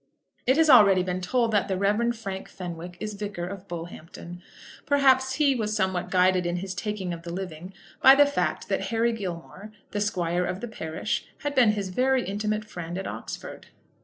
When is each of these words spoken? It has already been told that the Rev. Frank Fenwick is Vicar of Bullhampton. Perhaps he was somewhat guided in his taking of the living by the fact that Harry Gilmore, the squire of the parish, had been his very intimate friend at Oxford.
It 0.47 0.57
has 0.57 0.67
already 0.67 1.03
been 1.03 1.21
told 1.21 1.51
that 1.51 1.67
the 1.67 1.77
Rev. 1.77 2.17
Frank 2.17 2.49
Fenwick 2.49 2.97
is 2.99 3.13
Vicar 3.13 3.45
of 3.45 3.67
Bullhampton. 3.67 4.41
Perhaps 4.87 5.33
he 5.33 5.53
was 5.53 5.75
somewhat 5.75 6.09
guided 6.09 6.47
in 6.47 6.55
his 6.55 6.73
taking 6.73 7.13
of 7.13 7.21
the 7.21 7.31
living 7.31 7.71
by 8.01 8.15
the 8.15 8.25
fact 8.25 8.67
that 8.67 8.85
Harry 8.87 9.11
Gilmore, 9.13 9.71
the 9.91 10.01
squire 10.01 10.43
of 10.43 10.59
the 10.59 10.67
parish, 10.67 11.27
had 11.43 11.53
been 11.53 11.73
his 11.73 11.89
very 11.89 12.25
intimate 12.25 12.65
friend 12.65 12.97
at 12.97 13.05
Oxford. 13.05 13.67